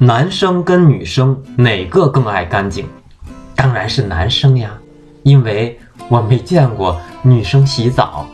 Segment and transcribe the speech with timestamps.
[0.00, 2.86] 男生跟女生哪个更爱干净？
[3.56, 4.70] 当然是男生呀
[5.24, 5.76] 因为
[6.08, 8.24] 我没见过女生洗澡。